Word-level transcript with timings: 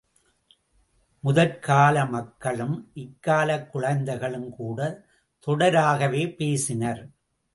முதற்கால 1.23 2.09
மக்களும் 2.09 2.91
இக்காலக் 2.93 3.71
குழந்தைகளுங் 3.71 4.49
கூட, 4.49 5.05
தொடராகவே 5.47 6.35
பேசினர். 6.35 7.09